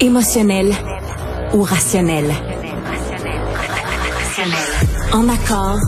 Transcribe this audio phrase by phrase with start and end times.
[0.00, 0.72] Émotionnel
[1.52, 2.32] ou rationnel?
[5.12, 5.78] En accord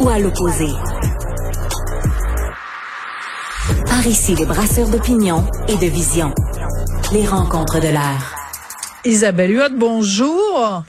[0.00, 0.68] ou à l'opposé?
[3.86, 6.32] Par ici, les brasseurs d'opinion et de vision.
[7.12, 8.34] Les rencontres de l'air.
[9.04, 10.82] Isabelle Huot, bonjour.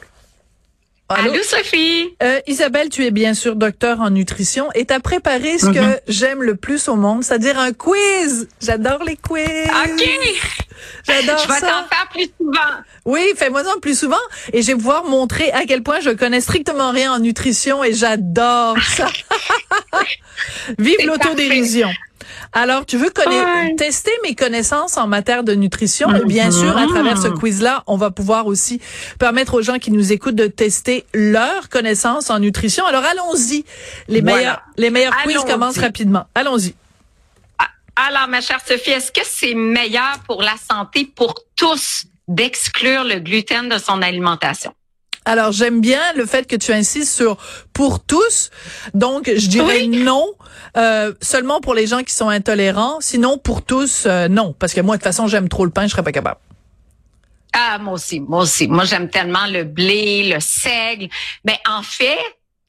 [1.07, 2.15] Allô, Sophie?
[2.23, 5.97] Euh, Isabelle, tu es bien sûr docteur en nutrition et t'as préparé ce que Mhm.
[6.07, 8.47] j'aime le plus au monde, c'est-à-dire un quiz.
[8.59, 9.67] J'adore les quiz.
[9.85, 10.09] OK.
[11.07, 11.67] J'adore Je vais ça.
[11.67, 12.59] t'en faire plus souvent.
[13.05, 14.15] Oui, fais-moi-en plus souvent
[14.53, 17.93] et je vais pouvoir montrer à quel point je connais strictement rien en nutrition et
[17.93, 19.07] j'adore ça.
[20.79, 21.89] Vive l'autodérision.
[22.53, 23.75] Alors, tu veux Ouais.
[23.77, 26.07] tester mes connaissances en matière de nutrition?
[26.25, 28.81] Bien sûr, à travers ce quiz-là, on va pouvoir aussi
[29.19, 32.85] permettre aux gens qui nous écoutent de tester leurs connaissances en nutrition.
[32.85, 33.65] Alors, allons-y.
[34.07, 34.37] Les Voilà.
[34.37, 36.25] meilleurs, les meilleurs quiz commencent rapidement.
[36.33, 36.75] Allons-y.
[37.95, 43.19] Alors, ma chère Sophie, est-ce que c'est meilleur pour la santé pour tous d'exclure le
[43.19, 44.73] gluten de son alimentation?
[45.23, 47.37] Alors, j'aime bien le fait que tu insistes sur
[47.73, 48.51] pour tous.
[48.93, 49.87] Donc, je dirais Oui.
[49.87, 50.27] non,
[50.77, 52.97] euh, seulement pour les gens qui sont intolérants.
[52.99, 54.53] Sinon, pour tous, euh, non.
[54.53, 56.39] Parce que moi, de toute façon, j'aime trop le pain, je serais pas capable.
[57.53, 58.67] Ah, moi aussi, moi aussi.
[58.67, 61.07] Moi, j'aime tellement le blé, le seigle.
[61.45, 62.19] Mais en fait,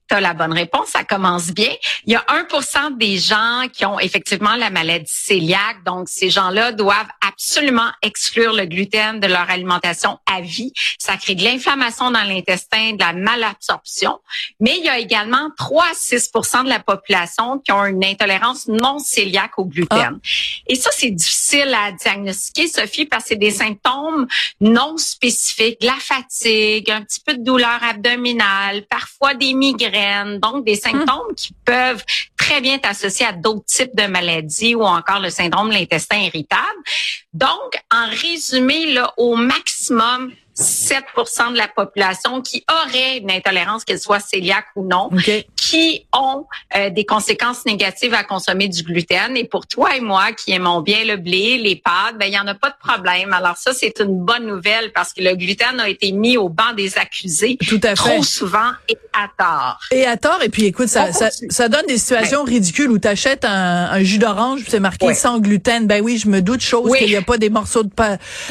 [0.09, 1.73] tu as la bonne réponse, ça commence bien.
[2.05, 5.85] Il y a 1% des gens qui ont effectivement la maladie cœliaque.
[5.85, 10.73] Donc, ces gens-là doivent absolument exclure le gluten de leur alimentation à vie.
[10.99, 14.19] Ça crée de l'inflammation dans l'intestin, de la malabsorption.
[14.61, 16.31] Mais il y a également 3 à 6
[16.65, 20.19] de la population qui ont une intolérance non cœliaque au gluten.
[20.67, 24.27] Et ça, c'est difficile à diagnostiquer, Sophie, parce que c'est des symptômes
[24.61, 29.96] non spécifiques, de la fatigue, un petit peu de douleur abdominale, parfois des migraines,
[30.41, 32.05] donc des symptômes qui peuvent
[32.37, 36.19] très bien être associés à d'autres types de maladies ou encore le syndrome de l'intestin
[36.19, 36.63] irritable.
[37.33, 44.01] Donc, en résumé, là, au maximum, 7% de la population qui aurait une intolérance, qu'elle
[44.01, 45.11] soit cœliaque ou non,
[45.57, 49.37] qui ont euh, des conséquences négatives à consommer du gluten.
[49.37, 52.39] Et pour toi et moi qui aimons bien le blé, les pâtes, ben il y
[52.39, 53.33] en a pas de problème.
[53.33, 56.73] Alors ça, c'est une bonne nouvelle parce que le gluten a été mis au banc
[56.77, 57.95] des accusés Tout à fait.
[57.95, 59.79] trop souvent et à tort.
[59.91, 63.09] Et à tort, et puis écoute, ça, ça, ça donne des situations ridicules où tu
[63.09, 65.15] achètes un, un jus d'orange, c'est marqué Ouais.
[65.15, 65.87] sans gluten.
[65.87, 66.99] Ben oui, je me doute chose Oui.
[66.99, 67.91] qu'il n'y a pas des morceaux de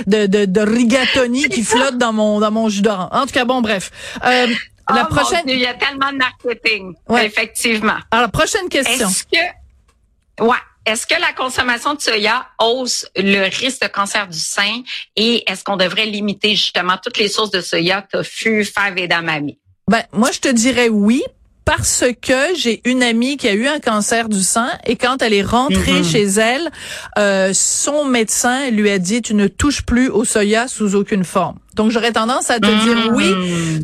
[0.07, 3.09] de, de, de rigatoni qui flottent dans mon dans mon jus d'orange.
[3.11, 3.91] En tout cas, bon, bref.
[4.25, 4.47] Euh,
[4.93, 7.25] la Oh, prochaine, Dieu, il y a tellement de marketing, Ouais.
[7.25, 7.97] effectivement.
[8.11, 9.07] alors prochaine question.
[9.09, 14.37] Est-ce que, ouais, est-ce que la consommation de soya hausse le risque de cancer du
[14.37, 14.83] sein
[15.15, 19.51] et est-ce qu'on devrait limiter justement toutes les sources de soya, tofu, fèves et edamame?
[19.89, 21.23] Ben moi, je te dirais oui.
[21.65, 25.33] Parce que j'ai une amie qui a eu un cancer du sein et quand elle
[25.33, 26.05] est rentrée Mhm.
[26.05, 26.71] chez elle,
[27.17, 31.57] euh, son médecin lui a dit tu ne touches plus au soya sous aucune forme.
[31.73, 33.33] Donc j'aurais tendance à te dire oui,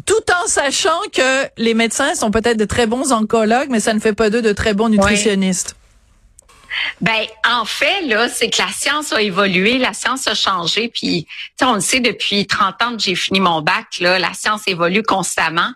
[0.05, 3.99] tout en sachant que les médecins sont peut-être de très bons oncologues, mais ça ne
[3.99, 5.75] fait pas d'eux de très bons nutritionnistes.
[7.01, 11.25] Ben, en fait, là, c'est que la science a évolué, la science a changé, puis,
[11.25, 14.33] tu sais, on le sait depuis 30 ans que j'ai fini mon bac, là, la
[14.33, 15.69] science évolue constamment.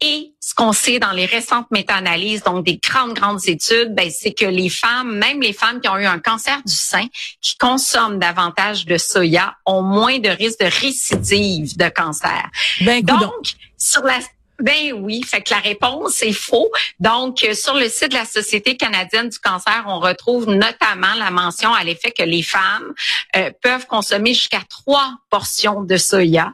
[0.00, 4.32] Et ce qu'on sait dans les récentes méta-analyses, donc des grandes, grandes études, ben, c'est
[4.32, 7.06] que les femmes, même les femmes qui ont eu un cancer du sein,
[7.40, 12.48] qui consomment davantage de soya, ont moins de risque de récidive de cancer.
[12.82, 13.02] Ben.
[13.02, 14.20] Donc, sur la
[14.60, 16.70] ben oui, fait que la réponse est faux.
[17.00, 21.30] Donc, euh, sur le site de la Société canadienne du cancer, on retrouve notamment la
[21.30, 22.92] mention à l'effet que les femmes
[23.36, 26.52] euh, peuvent consommer jusqu'à trois portions de soya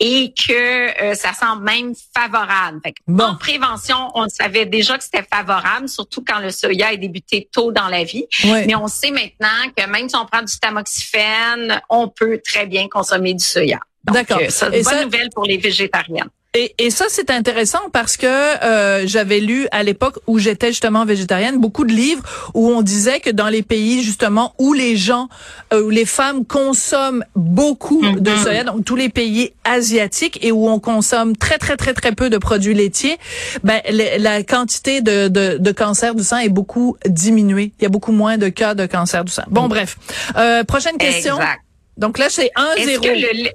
[0.00, 2.80] et que euh, ça semble même favorable.
[2.84, 3.24] Fait que Bon.
[3.24, 7.72] En prévention, on savait déjà que c'était favorable, surtout quand le soya est débuté tôt
[7.72, 8.26] dans la vie.
[8.44, 12.88] Mais on sait maintenant que même si on prend du tamoxifène, on peut très bien
[12.88, 13.78] consommer du soya.
[14.04, 14.38] Donc, D'accord.
[14.38, 16.28] euh, Et bonne ça- nouvelle pour les végétariennes.
[16.54, 21.06] Et, et ça, c'est intéressant parce que euh, j'avais lu à l'époque où j'étais justement
[21.06, 25.28] végétarienne beaucoup de livres où on disait que dans les pays justement où les gens,
[25.72, 28.36] euh, où les femmes consomment beaucoup de Mhm.
[28.36, 32.28] soya, donc tous les pays asiatiques et où on consomme très très très très peu
[32.28, 33.16] de produits laitiers,
[33.64, 33.80] ben
[34.18, 37.72] la quantité de, de, de cancer du sein est beaucoup diminuée.
[37.80, 39.44] Il y a beaucoup moins de cas de cancer du sein.
[39.48, 39.96] Bon, bref.
[40.36, 41.36] Euh, prochaine question.
[41.36, 41.60] Exact.
[41.96, 43.52] Donc là, c'est Est-ce 1-0.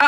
[0.00, 0.06] Ah,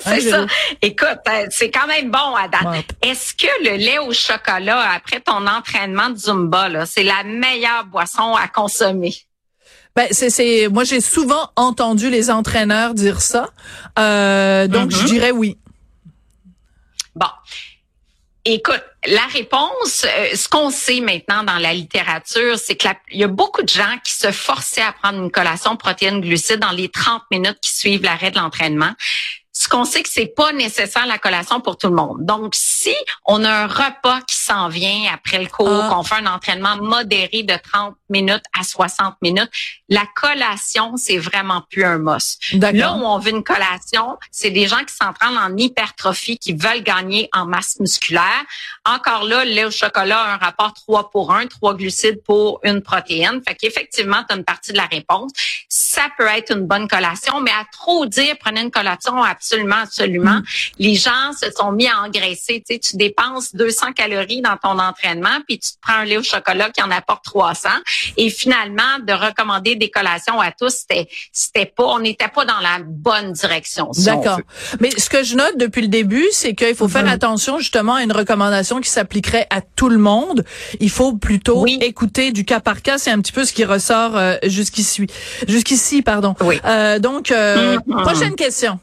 [0.00, 0.46] c'est zéro.
[0.46, 0.54] ça.
[0.80, 2.64] Écoute, euh, c'est quand même bon à date.
[2.64, 2.84] Ouais.
[3.02, 7.84] Est-ce que le lait au chocolat après ton entraînement de Zumba, là, c'est la meilleure
[7.86, 9.14] boisson à consommer?
[9.96, 13.48] Ben c'est c'est moi j'ai souvent entendu les entraîneurs dire ça.
[13.98, 15.58] Euh, donc je dirais oui.
[17.16, 17.26] Bon.
[18.50, 23.28] Écoute, la réponse, euh, ce qu'on sait maintenant dans la littérature, c'est qu'il y a
[23.28, 27.24] beaucoup de gens qui se forçaient à prendre une collation protéines glucides dans les 30
[27.30, 28.92] minutes qui suivent l'arrêt de l'entraînement
[29.68, 32.18] qu'on sait que c'est pas nécessaire la collation pour tout le monde.
[32.20, 32.94] Donc, si
[33.24, 35.88] on a un repas qui s'en vient après le cours, ah.
[35.92, 39.50] qu'on fait un entraînement modéré de 30 minutes à 60 minutes,
[39.88, 42.40] la collation, c'est vraiment plus un must.
[42.52, 46.82] Là où on veut une collation, c'est des gens qui s'entraînent en hypertrophie, qui veulent
[46.82, 48.44] gagner en masse musculaire.
[48.84, 52.60] Encore là, le lait au chocolat a un rapport 3 pour 1, 3 glucides pour
[52.64, 53.42] une protéine.
[53.46, 55.32] Fait qu'effectivement, tu as une partie de la réponse.
[55.98, 60.38] Ça peut être une bonne collation, mais à trop dire, prenez une collation absolument absolument.
[60.38, 60.44] Mm.
[60.78, 62.62] Les gens se sont mis à engraisser.
[62.66, 66.16] Tu sais, tu dépenses 200 calories dans ton entraînement, puis tu te prends un lait
[66.16, 67.68] au chocolat qui en apporte 300.
[68.16, 72.60] Et finalement, de recommander des collations à tous, c'était, c'était pas, on n'était pas dans
[72.60, 73.90] la bonne direction.
[74.04, 74.40] D'accord.
[74.80, 77.08] Mais ce que je note depuis le début, c'est qu'il faut faire mm-hmm.
[77.08, 80.44] attention justement à une recommandation qui s'appliquerait à tout le monde.
[80.80, 82.98] Il faut plutôt écouter du cas par cas.
[82.98, 85.06] C'est un petit peu ce qui ressort euh, jusqu'ici.
[85.46, 86.34] Jusqu'ici, pardon.
[86.40, 86.60] Oui.
[86.64, 88.02] Euh, donc, euh, mm-hmm.
[88.02, 88.78] prochaine question.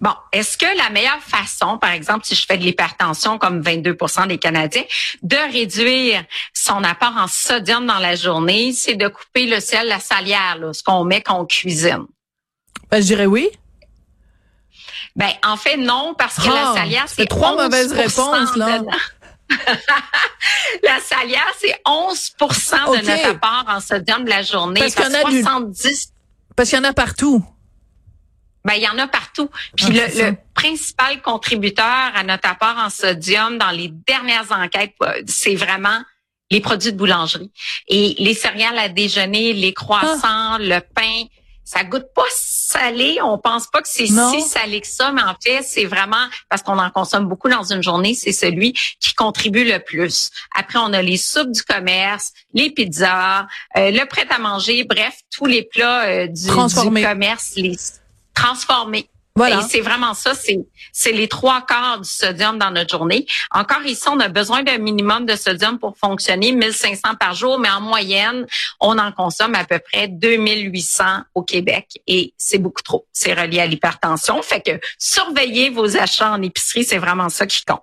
[0.00, 4.28] Bon, est-ce que la meilleure façon, par exemple, si je fais de l'hypertension comme 22%
[4.28, 4.84] des Canadiens,
[5.22, 6.22] de réduire
[6.52, 10.82] son apport en sodium dans la journée, c'est de couper le sel, la salière, ce
[10.82, 12.04] qu'on met quand on cuisine?
[12.90, 13.48] Ben, je dirais oui.
[15.16, 18.82] Ben, en fait, non, parce que la ah, salière, c'est trois mauvaises réponses, là.
[20.82, 24.80] la salière, c'est 11% de notre apport en sodium de la journée.
[24.80, 26.12] Parce qu'il y en a 70...
[26.56, 27.44] Parce qu'il y en a partout.
[28.64, 29.48] Ben, il y en a partout.
[29.76, 35.54] Puis le, principal contributeur à notre apport en sodium dans les dernières enquêtes, euh, c'est
[35.54, 36.00] vraiment
[36.50, 37.52] les produits de boulangerie.
[37.88, 40.58] Et les céréales à déjeuner, les croissants, ah.
[40.60, 41.24] le pain,
[41.66, 43.18] ça goûte pas salé.
[43.22, 46.62] On pense pas que c'est si salé que ça, mais en fait, c'est vraiment parce
[46.62, 50.30] qu'on en consomme beaucoup dans une journée, c'est celui qui contribue le plus.
[50.56, 53.46] Après, on a les soupes du commerce, les pizzas,
[53.76, 57.76] euh, le prêt à manger, bref, tous les plats euh, du, du commerce, les
[58.32, 59.10] transformer.
[59.44, 60.58] Et c'est vraiment ça, c'est,
[60.92, 63.26] c'est les trois quarts du sodium dans notre journée.
[63.50, 67.68] Encore ici, on a besoin d'un minimum de sodium pour fonctionner, 1500 par jour, mais
[67.68, 68.46] en moyenne,
[68.80, 71.04] on en consomme à peu près 2800
[71.34, 73.06] au Québec et c'est beaucoup trop.
[73.12, 74.40] C'est relié à l'hypertension.
[74.42, 77.82] Fait que surveillez vos achats en épicerie, c'est vraiment ça qui compte.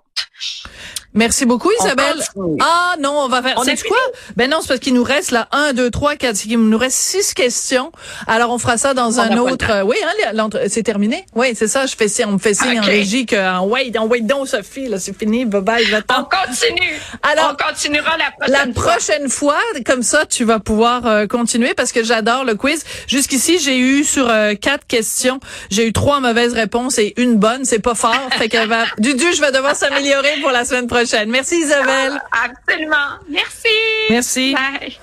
[1.14, 2.20] Merci beaucoup, Isabelle.
[2.60, 3.60] Ah non, on va faire.
[3.64, 3.96] C'est quoi?
[4.36, 6.44] Ben non, c'est parce qu'il nous reste là un, deux, trois, quatre.
[6.44, 7.92] Il nous reste six questions.
[8.26, 9.70] Alors on fera ça dans un autre.
[9.70, 11.24] Euh, oui, hein, c'est terminé?
[11.36, 11.86] Oui, c'est ça.
[11.86, 14.98] Je fais on me fait signe en régie que wait, en wait donc Sophie, là,
[14.98, 15.44] c'est fini.
[15.44, 15.84] Bye bye.
[16.10, 17.00] On continue.
[17.22, 18.68] Alors on continuera la prochaine.
[18.68, 19.58] La prochaine fois.
[19.86, 22.84] comme ça, tu vas pouvoir euh, continuer parce que j'adore le quiz.
[23.06, 25.38] Jusqu'ici, j'ai eu sur euh, quatre questions,
[25.70, 27.64] j'ai eu trois mauvaises réponses et une bonne.
[27.64, 28.28] C'est pas fort.
[28.32, 28.84] fait que va...
[28.98, 31.03] Dudu, je vais devoir s'améliorer pour la semaine prochaine.
[31.26, 32.20] Merci Isabelle.
[32.32, 33.18] absolument.
[33.28, 33.68] Merci.
[34.10, 34.54] Merci.
[34.54, 34.98] Bye.